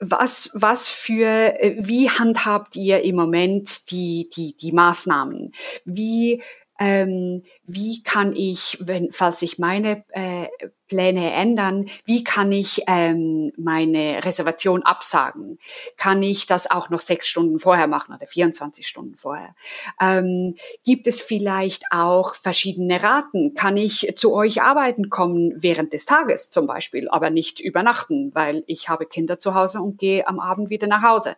was, 0.00 0.50
was 0.54 0.88
für, 0.88 1.60
äh, 1.60 1.76
wie 1.78 2.10
handhabt 2.10 2.76
ihr 2.76 3.02
im 3.02 3.16
Moment 3.16 3.90
die, 3.90 4.30
die, 4.34 4.56
die 4.56 4.72
Maßnahmen? 4.72 5.52
Wie 5.84 6.42
ähm, 6.84 7.42
wie 7.66 8.02
kann 8.02 8.36
ich, 8.36 8.76
wenn, 8.78 9.10
falls 9.10 9.40
sich 9.40 9.58
meine 9.58 10.04
äh, 10.10 10.48
Pläne 10.86 11.32
ändern, 11.32 11.86
wie 12.04 12.24
kann 12.24 12.52
ich 12.52 12.82
ähm, 12.86 13.52
meine 13.56 14.22
Reservation 14.22 14.82
absagen? 14.82 15.58
Kann 15.96 16.22
ich 16.22 16.44
das 16.44 16.70
auch 16.70 16.90
noch 16.90 17.00
sechs 17.00 17.26
Stunden 17.26 17.58
vorher 17.58 17.86
machen 17.86 18.14
oder 18.14 18.26
24 18.26 18.86
Stunden 18.86 19.16
vorher? 19.16 19.54
Ähm, 19.98 20.56
gibt 20.84 21.08
es 21.08 21.22
vielleicht 21.22 21.84
auch 21.90 22.34
verschiedene 22.34 23.02
Raten? 23.02 23.54
Kann 23.54 23.78
ich 23.78 24.12
zu 24.16 24.34
euch 24.34 24.60
arbeiten 24.60 25.08
kommen 25.08 25.54
während 25.56 25.94
des 25.94 26.04
Tages 26.04 26.50
zum 26.50 26.66
Beispiel, 26.66 27.08
aber 27.08 27.30
nicht 27.30 27.60
übernachten, 27.60 28.30
weil 28.34 28.62
ich 28.66 28.90
habe 28.90 29.06
Kinder 29.06 29.40
zu 29.40 29.54
Hause 29.54 29.80
und 29.80 29.98
gehe 29.98 30.28
am 30.28 30.38
Abend 30.38 30.68
wieder 30.68 30.86
nach 30.86 31.02
Hause? 31.02 31.36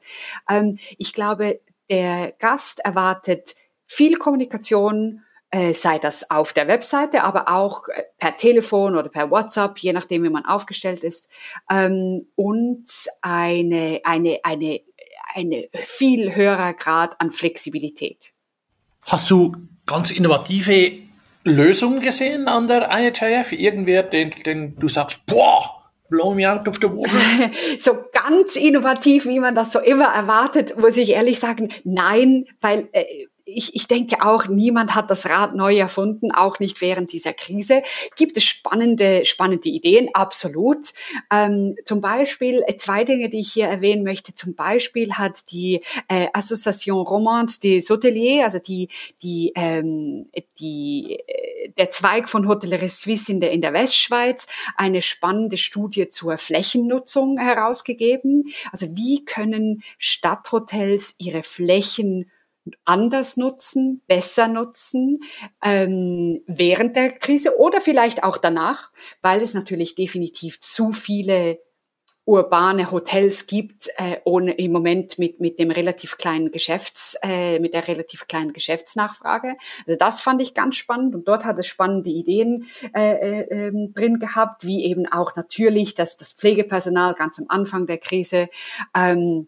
Ähm, 0.50 0.78
ich 0.98 1.12
glaube, 1.12 1.60
der 1.88 2.32
Gast 2.32 2.80
erwartet 2.80 3.54
viel 3.86 4.16
Kommunikation 4.16 5.22
sei 5.74 5.98
das 5.98 6.30
auf 6.30 6.52
der 6.52 6.68
Webseite, 6.68 7.22
aber 7.22 7.48
auch 7.48 7.88
äh, 7.88 8.02
per 8.18 8.36
Telefon 8.36 8.96
oder 8.96 9.08
per 9.08 9.30
WhatsApp, 9.30 9.78
je 9.78 9.92
nachdem, 9.92 10.24
wie 10.24 10.30
man 10.30 10.44
aufgestellt 10.44 11.04
ist, 11.04 11.30
ähm, 11.70 12.26
und 12.34 12.88
eine, 13.22 14.00
eine, 14.04 14.40
eine, 14.42 14.80
eine 15.34 15.68
viel 15.84 16.34
höherer 16.34 16.74
Grad 16.74 17.20
an 17.20 17.30
Flexibilität. 17.30 18.32
Hast 19.02 19.30
du 19.30 19.54
ganz 19.86 20.10
innovative 20.10 20.92
Lösungen 21.44 22.00
gesehen 22.00 22.48
an 22.48 22.66
der 22.66 22.90
IHIF? 22.90 23.52
Irgendwer, 23.52 24.02
den, 24.02 24.30
den 24.30 24.76
du 24.76 24.88
sagst, 24.88 25.24
boah, 25.26 25.90
blow 26.08 26.34
me 26.34 26.50
out 26.50 26.66
of 26.66 26.76
the 26.76 26.88
water? 26.88 27.52
so 27.80 28.04
ganz 28.12 28.56
innovativ, 28.56 29.26
wie 29.26 29.38
man 29.38 29.54
das 29.54 29.72
so 29.72 29.78
immer 29.78 30.06
erwartet, 30.06 30.76
muss 30.76 30.96
ich 30.96 31.10
ehrlich 31.10 31.38
sagen, 31.38 31.68
nein, 31.84 32.46
weil 32.60 32.88
äh, 32.92 33.04
ich, 33.48 33.76
ich 33.76 33.86
denke 33.86 34.22
auch, 34.22 34.48
niemand 34.48 34.96
hat 34.96 35.08
das 35.08 35.26
Rad 35.26 35.54
neu 35.54 35.76
erfunden, 35.78 36.32
auch 36.32 36.58
nicht 36.58 36.80
während 36.80 37.12
dieser 37.12 37.32
Krise. 37.32 37.84
Gibt 38.16 38.36
es 38.36 38.42
spannende, 38.42 39.24
spannende 39.24 39.68
Ideen? 39.68 40.08
Absolut. 40.14 40.92
Ähm, 41.30 41.76
zum 41.84 42.00
Beispiel 42.00 42.64
äh, 42.66 42.76
zwei 42.76 43.04
Dinge, 43.04 43.30
die 43.30 43.40
ich 43.40 43.52
hier 43.52 43.66
erwähnen 43.66 44.02
möchte. 44.02 44.34
Zum 44.34 44.56
Beispiel 44.56 45.12
hat 45.12 45.52
die 45.52 45.80
äh, 46.08 46.26
Association 46.32 47.06
Romande 47.06 47.54
des 47.62 47.88
Hoteliers, 47.88 48.46
also 48.46 48.58
die, 48.58 48.88
die, 49.22 49.52
ähm, 49.54 50.26
die, 50.58 51.20
äh, 51.26 51.68
der 51.78 51.92
Zweig 51.92 52.28
von 52.28 52.48
Hotellerie 52.48 52.88
Suisse 52.88 53.30
in 53.30 53.40
der, 53.40 53.52
in 53.52 53.60
der 53.60 53.72
Westschweiz, 53.72 54.48
eine 54.76 55.02
spannende 55.02 55.56
Studie 55.56 56.08
zur 56.08 56.36
Flächennutzung 56.36 57.38
herausgegeben. 57.38 58.52
Also 58.72 58.96
wie 58.96 59.24
können 59.24 59.84
Stadthotels 59.98 61.14
ihre 61.18 61.44
Flächen 61.44 62.28
anders 62.84 63.36
nutzen, 63.36 64.02
besser 64.06 64.48
nutzen 64.48 65.20
ähm, 65.62 66.42
während 66.46 66.96
der 66.96 67.12
Krise 67.12 67.58
oder 67.58 67.80
vielleicht 67.80 68.22
auch 68.24 68.36
danach, 68.36 68.90
weil 69.22 69.42
es 69.42 69.54
natürlich 69.54 69.94
definitiv 69.94 70.60
zu 70.60 70.92
viele 70.92 71.58
urbane 72.26 72.90
Hotels 72.90 73.46
gibt, 73.46 73.88
äh, 73.98 74.16
ohne 74.24 74.52
im 74.54 74.72
Moment 74.72 75.16
mit 75.18 75.40
mit 75.40 75.60
dem 75.60 75.70
relativ 75.70 76.16
kleinen 76.16 76.50
Geschäfts 76.50 77.16
äh, 77.22 77.60
mit 77.60 77.72
der 77.72 77.86
relativ 77.86 78.26
kleinen 78.26 78.52
Geschäftsnachfrage. 78.52 79.54
Also 79.86 79.96
das 79.96 80.20
fand 80.20 80.42
ich 80.42 80.52
ganz 80.52 80.74
spannend 80.74 81.14
und 81.14 81.28
dort 81.28 81.44
hat 81.44 81.58
es 81.60 81.68
spannende 81.68 82.10
Ideen 82.10 82.66
äh, 82.94 83.12
äh, 83.12 83.68
ähm, 83.68 83.92
drin 83.94 84.18
gehabt, 84.18 84.66
wie 84.66 84.84
eben 84.84 85.06
auch 85.06 85.36
natürlich 85.36 85.94
dass 85.94 86.16
das 86.18 86.32
Pflegepersonal 86.32 87.14
ganz 87.14 87.38
am 87.38 87.46
Anfang 87.48 87.86
der 87.86 87.98
Krise 87.98 88.48
ähm, 88.92 89.46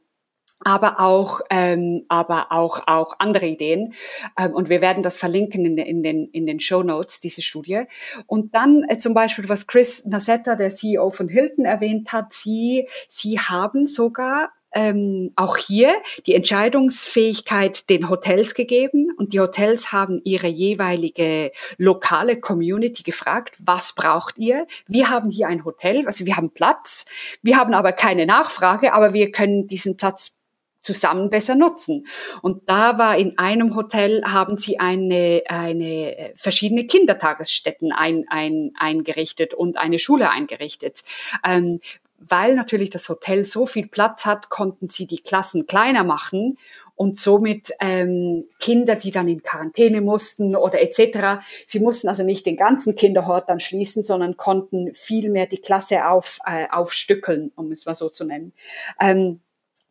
aber 0.65 1.01
auch, 1.01 1.41
ähm, 1.51 2.05
aber 2.09 2.51
auch, 2.51 2.83
auch 2.87 3.15
andere 3.19 3.47
Ideen. 3.47 3.95
Ähm, 4.39 4.53
und 4.53 4.69
wir 4.69 4.81
werden 4.81 5.03
das 5.03 5.17
verlinken 5.17 5.65
in, 5.65 5.79
in 5.79 6.03
den, 6.03 6.29
in 6.31 6.47
den 6.47 6.61
Show 6.61 6.83
Notes, 6.83 7.21
diese 7.21 7.43
Studie. 7.43 7.85
Und 8.27 8.55
dann 8.55 8.85
äh, 8.89 8.99
zum 8.99 9.15
Beispiel, 9.15 9.49
was 9.49 9.67
Chris 9.67 10.05
Nassetta, 10.07 10.57
der 10.57 10.71
CEO 10.71 11.11
von 11.11 11.29
Hilton, 11.29 11.65
erwähnt 11.65 12.13
hat, 12.13 12.33
sie, 12.33 12.89
sie 13.09 13.39
haben 13.39 13.87
sogar 13.87 14.51
ähm, 14.73 15.33
auch 15.37 15.57
hier 15.57 15.95
die 16.27 16.35
Entscheidungsfähigkeit 16.35 17.89
den 17.89 18.11
Hotels 18.11 18.55
gegeben 18.55 19.09
und 19.17 19.33
die 19.33 19.41
Hotels 19.41 19.93
haben 19.93 20.21
ihre 20.25 20.49
jeweilige 20.49 21.53
lokale 21.79 22.39
Community 22.39 23.03
gefragt, 23.03 23.57
was 23.59 23.95
braucht 23.95 24.37
ihr? 24.39 24.67
Wir 24.87 25.09
haben 25.09 25.31
hier 25.31 25.49
ein 25.49 25.65
Hotel, 25.65 26.07
also 26.07 26.27
wir 26.27 26.37
haben 26.37 26.51
Platz, 26.51 27.07
wir 27.43 27.57
haben 27.57 27.73
aber 27.73 27.93
keine 27.93 28.27
Nachfrage, 28.27 28.93
aber 28.93 29.15
wir 29.15 29.33
können 29.33 29.69
diesen 29.69 29.97
Platz 29.97 30.38
zusammen 30.79 31.31
besser 31.31 31.55
nutzen. 31.55 32.07
Und 32.43 32.69
da 32.69 32.99
war 32.99 33.17
in 33.19 33.39
einem 33.39 33.75
Hotel 33.75 34.23
haben 34.25 34.59
sie 34.59 34.79
eine, 34.79 35.43
eine 35.49 36.17
äh, 36.17 36.33
verschiedene 36.37 36.87
Kindertagesstätten 36.87 37.93
ein, 37.93 38.25
ein, 38.29 38.73
eingerichtet 38.79 39.55
und 39.55 39.77
eine 39.77 39.99
Schule 39.99 40.31
eingerichtet. 40.31 41.03
Ähm, 41.45 41.81
weil 42.19 42.55
natürlich 42.57 42.91
das 42.91 43.09
Hotel 43.09 43.45
so 43.45 43.67
viel 43.67 43.87
Platz 43.87 44.27
hat, 44.27 44.49
konnten 44.49 44.89
sie 44.89 45.07
die 45.07 45.21
Klassen 45.21 45.67
kleiner 45.67 46.03
machen 46.03 46.59
und 46.99 47.17
somit 47.17 47.71
ähm, 47.79 48.45
Kinder, 48.59 48.97
die 48.97 49.13
dann 49.13 49.29
in 49.29 49.45
Quarantäne 49.45 50.01
mussten 50.01 50.57
oder 50.57 50.81
etc. 50.83 51.41
Sie 51.65 51.79
mussten 51.79 52.09
also 52.09 52.25
nicht 52.25 52.45
den 52.45 52.57
ganzen 52.57 52.97
Kinderhort 52.97 53.49
dann 53.49 53.61
schließen, 53.61 54.03
sondern 54.03 54.37
konnten 54.37 54.93
viel 54.95 55.31
mehr 55.31 55.47
die 55.47 55.61
Klasse 55.61 56.09
auf, 56.09 56.41
äh, 56.45 56.67
aufstückeln, 56.69 57.53
um 57.55 57.71
es 57.71 57.87
mal 57.87 57.95
so 57.95 58.09
zu 58.09 58.25
nennen. 58.25 58.53
Ähm, 59.01 59.41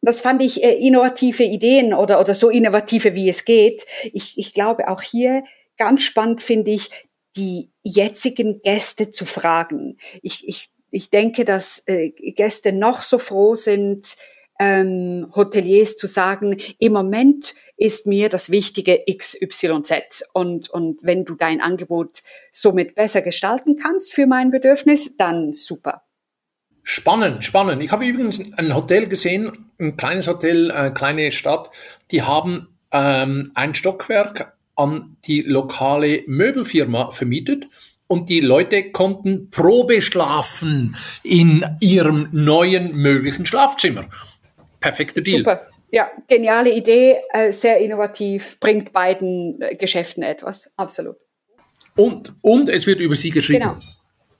das 0.01 0.21
fand 0.21 0.41
ich 0.41 0.63
äh, 0.63 0.75
innovative 0.75 1.43
Ideen 1.43 1.93
oder, 1.93 2.19
oder 2.19 2.33
so 2.33 2.49
innovative, 2.49 3.15
wie 3.15 3.29
es 3.29 3.45
geht. 3.45 3.85
Ich, 4.13 4.37
ich 4.37 4.53
glaube 4.53 4.87
auch 4.89 5.01
hier 5.01 5.43
ganz 5.77 6.03
spannend 6.03 6.41
finde 6.41 6.71
ich, 6.71 6.89
die 7.35 7.69
jetzigen 7.83 8.61
Gäste 8.61 9.11
zu 9.11 9.25
fragen. 9.25 9.97
Ich, 10.21 10.47
ich, 10.47 10.69
ich 10.89 11.09
denke, 11.09 11.45
dass 11.45 11.83
äh, 11.85 12.09
Gäste 12.09 12.73
noch 12.73 13.03
so 13.03 13.19
froh 13.19 13.55
sind, 13.55 14.17
ähm, 14.59 15.31
Hoteliers 15.35 15.97
zu 15.97 16.07
sagen, 16.07 16.57
im 16.79 16.93
Moment 16.93 17.53
ist 17.75 18.07
mir 18.07 18.29
das 18.29 18.49
Wichtige 18.49 19.03
XYZ. 19.07 20.23
Und, 20.33 20.69
und 20.71 20.99
wenn 21.03 21.25
du 21.25 21.35
dein 21.35 21.61
Angebot 21.61 22.23
somit 22.51 22.95
besser 22.95 23.21
gestalten 23.21 23.77
kannst 23.77 24.13
für 24.13 24.25
mein 24.25 24.49
Bedürfnis, 24.49 25.15
dann 25.15 25.53
super. 25.53 26.06
Spannend, 26.89 27.43
spannend. 27.43 27.83
Ich 27.83 27.91
habe 27.91 28.05
übrigens 28.05 28.41
ein 28.55 28.73
Hotel 28.73 29.07
gesehen, 29.07 29.51
ein 29.77 29.97
kleines 29.97 30.29
Hotel, 30.29 30.71
eine 30.71 30.93
kleine 30.93 31.33
Stadt, 31.33 31.69
die 32.11 32.21
haben 32.21 32.69
ähm, 32.93 33.51
ein 33.55 33.75
Stockwerk 33.75 34.53
an 34.77 35.17
die 35.25 35.41
lokale 35.41 36.23
Möbelfirma 36.27 37.11
vermietet 37.11 37.65
und 38.07 38.29
die 38.29 38.39
Leute 38.39 38.93
konnten 38.93 39.49
Probe 39.49 40.01
schlafen 40.01 40.95
in 41.23 41.65
ihrem 41.81 42.29
neuen 42.31 42.95
möglichen 42.95 43.45
Schlafzimmer. 43.45 44.05
Perfekter 44.79 45.19
Deal. 45.19 45.39
Super. 45.39 45.67
Ja, 45.91 46.09
geniale 46.29 46.73
Idee, 46.73 47.17
äh, 47.33 47.51
sehr 47.51 47.79
innovativ, 47.79 48.61
bringt 48.61 48.93
beiden 48.93 49.61
äh, 49.61 49.75
Geschäften 49.75 50.23
etwas, 50.23 50.71
absolut. 50.77 51.17
Und, 51.97 52.33
und 52.41 52.69
es 52.69 52.87
wird 52.87 53.01
über 53.01 53.15
sie 53.15 53.31
geschrieben. 53.31 53.59
Genau. 53.59 53.77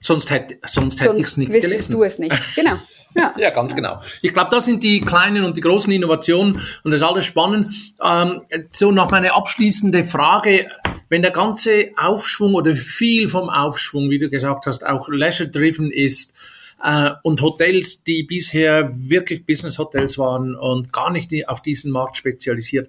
Sonst 0.00 0.30
hätte, 0.30 0.58
sonst 0.66 1.00
hätte 1.00 1.18
ich 1.18 1.26
es 1.26 1.36
nicht 1.36 1.50
gelesen. 1.50 1.92
du 1.92 2.02
es 2.04 2.18
nicht, 2.18 2.36
genau. 2.54 2.78
Ja, 3.14 3.34
ja 3.38 3.50
ganz 3.50 3.74
genau. 3.74 4.00
Ich 4.22 4.32
glaube, 4.32 4.50
das 4.50 4.66
sind 4.66 4.82
die 4.82 5.00
kleinen 5.00 5.44
und 5.44 5.56
die 5.56 5.60
großen 5.60 5.92
Innovationen 5.92 6.60
und 6.84 6.90
das 6.90 7.00
ist 7.00 7.06
alles 7.06 7.26
spannend. 7.26 7.72
Ähm, 8.02 8.42
so 8.70 8.92
noch 8.92 9.10
meine 9.10 9.34
abschließende 9.34 10.04
Frage. 10.04 10.68
Wenn 11.08 11.22
der 11.22 11.30
ganze 11.30 11.90
Aufschwung 11.96 12.54
oder 12.54 12.74
viel 12.74 13.28
vom 13.28 13.48
Aufschwung, 13.48 14.10
wie 14.10 14.18
du 14.18 14.28
gesagt 14.28 14.66
hast, 14.66 14.86
auch 14.86 15.08
leisure-driven 15.08 15.90
ist, 15.90 16.34
äh, 16.82 17.10
und 17.22 17.42
Hotels, 17.42 18.04
die 18.04 18.22
bisher 18.22 18.90
wirklich 18.94 19.44
Business-Hotels 19.44 20.18
waren 20.18 20.54
und 20.54 20.92
gar 20.92 21.10
nicht 21.10 21.48
auf 21.48 21.62
diesen 21.62 21.90
Markt 21.90 22.16
spezialisiert, 22.16 22.88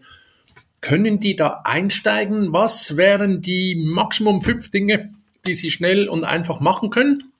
können 0.81 1.19
die 1.19 1.35
da 1.35 1.61
einsteigen? 1.63 2.53
Was 2.53 2.95
wären 2.95 3.41
die 3.41 3.75
Maximum 3.75 4.41
fünf 4.41 4.71
Dinge, 4.71 5.09
die 5.49 5.55
sie 5.55 5.71
schnell 5.71 6.07
und 6.07 6.23
einfach 6.23 6.59
machen 6.59 6.89
können, 6.89 7.31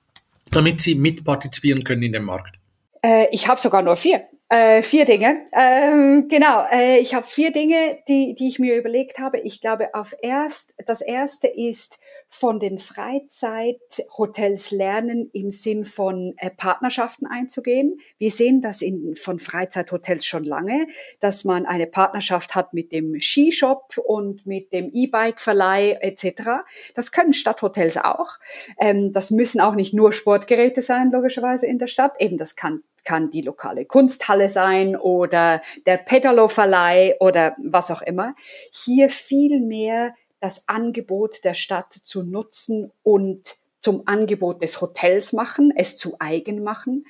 damit 0.50 0.80
sie 0.80 0.94
mitpartizipieren 0.94 1.84
können 1.84 2.02
in 2.02 2.12
dem 2.12 2.24
Markt? 2.24 2.56
Äh, 3.02 3.28
ich 3.30 3.48
habe 3.48 3.60
sogar 3.60 3.82
nur 3.82 3.96
vier. 3.96 4.26
Äh, 4.48 4.82
vier 4.82 5.04
Dinge. 5.04 5.46
Ähm, 5.52 6.26
genau, 6.28 6.64
äh, 6.72 6.98
ich 6.98 7.14
habe 7.14 7.26
vier 7.26 7.52
Dinge, 7.52 7.98
die, 8.08 8.34
die 8.34 8.48
ich 8.48 8.58
mir 8.58 8.76
überlegt 8.76 9.20
habe. 9.20 9.38
Ich 9.38 9.60
glaube, 9.60 9.94
auf 9.94 10.12
erst, 10.22 10.74
das 10.86 11.00
erste 11.00 11.46
ist 11.46 12.00
von 12.32 12.60
den 12.60 12.78
Freizeithotels 12.78 14.70
lernen 14.70 15.28
im 15.32 15.50
Sinn 15.50 15.84
von 15.84 16.34
äh, 16.36 16.50
Partnerschaften 16.50 17.26
einzugehen. 17.26 18.00
Wir 18.18 18.30
sehen 18.30 18.62
das 18.62 18.82
in, 18.82 19.16
von 19.16 19.40
Freizeithotels 19.40 20.24
schon 20.24 20.44
lange, 20.44 20.86
dass 21.18 21.44
man 21.44 21.66
eine 21.66 21.88
Partnerschaft 21.88 22.54
hat 22.54 22.72
mit 22.72 22.92
dem 22.92 23.20
Skishop 23.20 23.98
und 23.98 24.46
mit 24.46 24.72
dem 24.72 24.90
E-Bike-Verleih 24.94 25.98
etc. 26.00 26.62
Das 26.94 27.10
können 27.10 27.32
Stadthotels 27.32 27.96
auch. 27.96 28.38
Ähm, 28.78 29.12
das 29.12 29.32
müssen 29.32 29.60
auch 29.60 29.74
nicht 29.74 29.92
nur 29.92 30.12
Sportgeräte 30.12 30.82
sein, 30.82 31.10
logischerweise 31.10 31.66
in 31.66 31.80
der 31.80 31.88
Stadt. 31.88 32.20
Eben 32.20 32.38
das 32.38 32.54
kann 32.54 32.84
kann 33.04 33.30
die 33.30 33.40
lokale 33.40 33.86
Kunsthalle 33.86 34.48
sein 34.48 34.94
oder 34.94 35.62
der 35.86 35.96
Pedalo-Verleih 35.96 37.16
oder 37.18 37.56
was 37.58 37.90
auch 37.90 38.02
immer. 38.02 38.34
Hier 38.72 39.08
viel 39.08 39.60
mehr 39.60 40.14
das 40.40 40.68
Angebot 40.68 41.44
der 41.44 41.54
Stadt 41.54 41.92
zu 41.92 42.22
nutzen 42.22 42.90
und 43.02 43.56
zum 43.78 44.02
Angebot 44.06 44.62
des 44.62 44.80
Hotels 44.80 45.32
machen, 45.32 45.72
es 45.74 45.96
zu 45.96 46.16
eigen 46.18 46.62
machen 46.62 47.06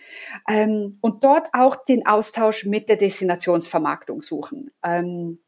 ähm, 0.49 0.99
und 1.01 1.25
dort 1.25 1.49
auch 1.53 1.85
den 1.85 2.07
Austausch 2.07 2.65
mit 2.65 2.89
der 2.89 2.97
Destinationsvermarktung 2.97 4.23
suchen. 4.23 4.71
Ähm, 4.85 5.41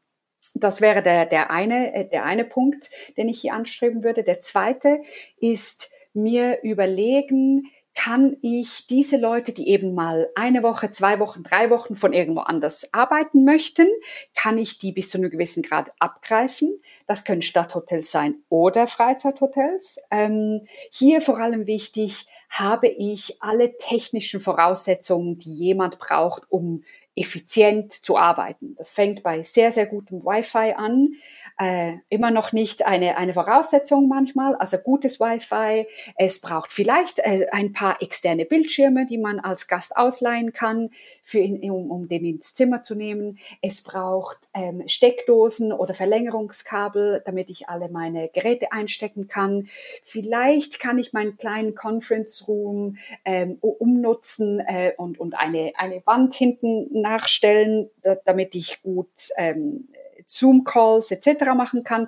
das 0.53 0.81
wäre 0.81 1.01
der, 1.01 1.25
der, 1.25 1.49
eine, 1.49 1.93
äh, 1.93 2.09
der 2.09 2.25
eine 2.25 2.43
Punkt, 2.43 2.91
den 3.17 3.29
ich 3.29 3.39
hier 3.39 3.53
anstreben 3.53 4.03
würde. 4.03 4.23
Der 4.23 4.41
zweite 4.41 5.01
ist 5.37 5.89
mir 6.13 6.61
überlegen, 6.61 7.71
kann 7.95 8.37
ich 8.41 8.87
diese 8.87 9.17
Leute, 9.17 9.53
die 9.53 9.69
eben 9.69 9.93
mal 9.93 10.29
eine 10.35 10.63
Woche, 10.63 10.91
zwei 10.91 11.19
Wochen, 11.19 11.43
drei 11.43 11.69
Wochen 11.69 11.95
von 11.95 12.13
irgendwo 12.13 12.41
anders 12.41 12.93
arbeiten 12.93 13.45
möchten, 13.45 13.87
kann 14.35 14.57
ich 14.57 14.77
die 14.77 14.91
bis 14.91 15.09
zu 15.09 15.17
einem 15.17 15.29
gewissen 15.29 15.63
Grad 15.63 15.91
abgreifen. 15.99 16.81
Das 17.07 17.23
können 17.23 17.41
Stadthotels 17.41 18.11
sein 18.11 18.35
oder 18.49 18.87
Freizeithotels. 18.87 19.99
Ähm, 20.09 20.65
hier 20.91 21.21
vor 21.21 21.39
allem 21.39 21.67
wichtig, 21.67 22.27
habe 22.49 22.87
ich 22.87 23.41
alle 23.41 23.77
technischen 23.77 24.39
Voraussetzungen, 24.39 25.39
die 25.39 25.53
jemand 25.53 25.97
braucht, 25.97 26.43
um 26.49 26.83
effizient 27.15 27.93
zu 27.93 28.17
arbeiten. 28.17 28.75
Das 28.77 28.91
fängt 28.91 29.23
bei 29.23 29.43
sehr, 29.43 29.71
sehr 29.71 29.85
gutem 29.85 30.23
Wi-Fi 30.23 30.73
an 30.75 31.13
äh, 31.59 31.93
immer 32.09 32.31
noch 32.31 32.51
nicht 32.51 32.85
eine, 32.85 33.17
eine 33.17 33.33
Voraussetzung 33.33 34.07
manchmal, 34.07 34.55
also 34.55 34.77
gutes 34.77 35.19
Wi-Fi. 35.19 35.87
Es 36.17 36.41
braucht 36.41 36.71
vielleicht 36.71 37.19
äh, 37.19 37.47
ein 37.51 37.73
paar 37.73 38.01
externe 38.01 38.45
Bildschirme, 38.45 39.05
die 39.05 39.17
man 39.17 39.39
als 39.39 39.67
Gast 39.67 39.95
ausleihen 39.95 40.53
kann, 40.53 40.89
für 41.21 41.39
ihn, 41.39 41.69
um, 41.69 41.91
um 41.91 42.07
den 42.07 42.25
ins 42.25 42.55
Zimmer 42.55 42.83
zu 42.83 42.95
nehmen. 42.95 43.39
Es 43.61 43.83
braucht 43.83 44.37
ähm, 44.53 44.83
Steckdosen 44.87 45.73
oder 45.73 45.93
Verlängerungskabel, 45.93 47.21
damit 47.25 47.49
ich 47.49 47.69
alle 47.69 47.87
meine 47.87 48.29
Geräte 48.29 48.71
einstecken 48.71 49.27
kann. 49.27 49.69
Vielleicht 50.03 50.79
kann 50.79 50.97
ich 50.97 51.13
meinen 51.13 51.37
kleinen 51.37 51.75
Conference 51.75 52.47
Room 52.47 52.97
ähm, 53.25 53.57
umnutzen 53.61 54.59
äh, 54.59 54.93
und, 54.97 55.19
und 55.19 55.35
eine, 55.35 55.73
eine 55.75 56.01
Wand 56.05 56.33
hinten 56.33 56.87
nachstellen, 57.03 57.89
damit 58.25 58.55
ich 58.55 58.81
gut 58.81 59.11
ähm, 59.37 59.89
Zoom-Calls 60.25 61.11
etc. 61.11 61.53
machen 61.55 61.83
kann. 61.83 62.07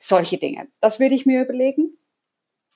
Solche 0.00 0.38
Dinge. 0.38 0.68
Das 0.80 1.00
würde 1.00 1.14
ich 1.14 1.26
mir 1.26 1.42
überlegen. 1.42 1.96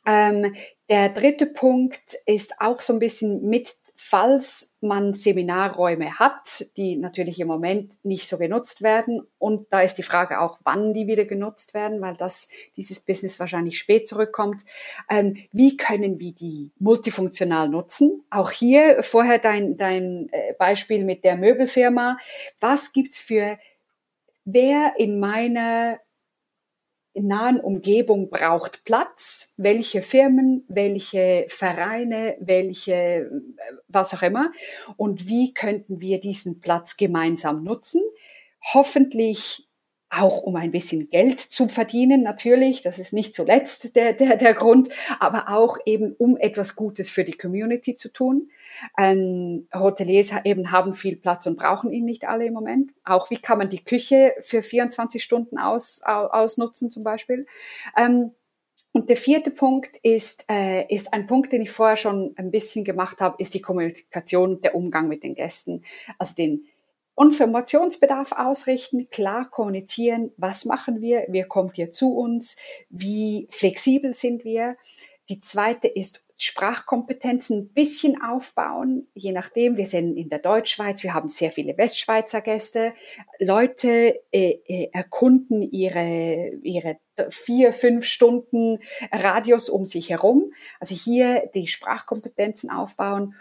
Ähm, 0.07 0.55
der 0.89 1.09
dritte 1.09 1.47
Punkt 1.47 2.17
ist 2.27 2.55
auch 2.61 2.81
so 2.81 2.93
ein 2.93 3.01
bisschen 3.01 3.43
mit, 3.49 3.75
falls 3.97 4.77
man 4.83 5.15
Seminarräume 5.15 6.19
hat, 6.19 6.67
die 6.77 6.97
natürlich 6.97 7.41
im 7.41 7.49
Moment 7.49 7.95
nicht 8.05 8.29
so 8.29 8.37
genutzt 8.37 8.83
werden. 8.83 9.27
Und 9.39 9.73
da 9.73 9.81
ist 9.81 9.95
die 9.95 10.03
Frage 10.03 10.41
auch, 10.41 10.59
wann 10.65 10.93
die 10.93 11.07
wieder 11.07 11.25
genutzt 11.25 11.73
werden, 11.73 12.03
weil 12.03 12.15
das, 12.15 12.51
dieses 12.77 13.01
Business 13.01 13.41
wahrscheinlich 13.41 13.79
spät 13.79 14.07
zurückkommt. 14.07 14.65
Ähm, 15.09 15.39
wie 15.51 15.79
können 15.79 16.21
wir 16.21 16.33
die 16.33 16.73
multifunktional 16.79 17.71
nutzen? 17.71 18.23
Auch 18.31 18.51
hier 18.51 19.03
vorher 19.03 19.39
dein, 19.39 19.79
dein 19.79 20.29
äh, 20.31 20.53
Beispiel 20.59 21.05
mit 21.05 21.25
der 21.25 21.37
Möbelfirma. 21.37 22.19
Was 22.61 22.93
gibt's 22.93 23.19
für 23.19 23.59
wer 24.45 24.95
in 24.99 25.19
meiner 25.19 25.99
nahen 27.23 27.61
Umgebung 27.61 28.31
braucht 28.31 28.85
Platz, 28.85 29.55
welche 29.57 30.03
Firmen, 30.03 30.65
welche 30.69 31.47
Vereine, 31.49 32.37
welche, 32.41 32.95
äh, 32.95 33.31
was 33.89 34.15
auch 34.15 34.23
immer, 34.23 34.53
und 34.97 35.29
wie 35.29 35.55
könnten 35.55 36.01
wir 36.01 36.21
diesen 36.21 36.61
Platz 36.61 36.97
gemeinsam 36.97 37.63
nutzen. 37.65 38.03
Hoffentlich 38.75 39.66
auch 40.09 40.43
um 40.43 40.57
ein 40.57 40.71
bisschen 40.71 41.11
Geld 41.11 41.41
zu 41.41 41.69
verdienen, 41.69 42.23
natürlich, 42.23 42.83
das 42.83 42.99
ist 42.99 43.13
nicht 43.13 43.35
zuletzt 43.35 43.97
der, 43.97 44.13
der, 44.13 44.37
der 44.37 44.55
Grund, 44.55 44.89
aber 45.19 45.49
auch 45.49 45.79
eben 45.85 46.15
um 46.17 46.37
etwas 46.37 46.77
Gutes 46.77 47.11
für 47.11 47.25
die 47.25 47.37
Community 47.37 47.97
zu 47.97 48.13
tun. 48.13 48.51
Ähm, 48.97 49.69
Hoteliers 49.75 50.33
eben 50.45 50.71
haben 50.71 50.95
viel 50.95 51.17
Platz 51.17 51.47
und 51.47 51.59
brauchen 51.59 51.93
ihn 51.93 52.05
nicht 52.05 52.27
alle 52.27 52.47
im 52.47 52.55
Moment. 52.55 52.93
Auch 53.05 53.31
wie 53.31 53.39
kann 53.39 53.59
man 53.59 53.71
die 53.71 53.85
Küche 53.85 54.35
für 54.41 54.63
24 54.63 55.23
Stunden 55.23 55.59
aus, 55.59 56.03
ausnutzen 56.05 56.91
zum 56.91 57.03
Beispiel. 57.03 57.47
Ähm, 57.97 58.33
und 58.93 59.11
der 59.11 59.19
vierte 59.19 59.51
Punkt 59.51 59.99
ist, 60.03 60.47
äh, 60.51 60.87
ist 60.89 61.13
ein 61.13 61.27
Punkt, 61.27 61.53
den 61.53 61.61
ich 61.61 61.71
vorher 61.71 61.99
schon 61.99 62.33
ein 62.37 62.51
bisschen 62.51 62.83
gemacht 62.83 63.21
habe, 63.21 63.37
ist 63.43 63.53
die 63.53 63.61
Kommunikation, 63.61 64.63
der 64.63 64.75
Umgang 64.75 65.09
mit 65.09 65.23
den 65.23 65.35
Gästen. 65.35 65.85
Also 66.19 66.35
den 66.35 66.65
Informationsbedarf 67.19 68.33
ausrichten, 68.33 69.09
klar 69.11 69.51
kommunizieren, 69.51 70.33
was 70.37 70.65
machen 70.65 71.01
wir, 71.01 71.25
wer 71.29 71.47
kommt 71.47 71.77
hier 71.77 71.91
zu 71.91 72.15
uns, 72.15 72.57
wie 72.91 73.49
flexibel 73.51 74.15
sind 74.15 74.45
wir. 74.45 74.77
Die 75.29 75.41
zweite 75.41 75.89
ist 75.89 76.27
Sprachkompetenzen 76.39 77.59
ein 77.59 77.69
bisschen 77.69 78.21
aufbauen, 78.21 79.09
je 79.15 79.33
nachdem. 79.33 79.79
Wir 79.79 79.87
sind 79.87 80.17
in 80.19 80.29
der 80.29 80.39
Deutschschweiz, 80.39 81.03
wir 81.03 81.15
haben 81.15 81.31
sehr 81.31 81.51
viele 81.51 81.79
Westschweizer 81.79 82.43
Gäste. 82.43 82.93
Leute 83.39 84.21
äh, 84.33 84.59
äh, 84.67 84.91
erkunden 84.93 85.63
ihre, 85.63 86.53
ihre 86.63 86.99
vier, 87.31 87.73
fünf 87.73 88.05
Stunden 88.05 88.81
Radius 89.11 89.71
um 89.71 89.87
sich 89.87 90.11
herum. 90.11 90.53
Also 90.79 90.95
hier 90.95 91.51
die 91.55 91.67
Sprachkompetenzen 91.67 92.71
aufbauen 92.71 93.35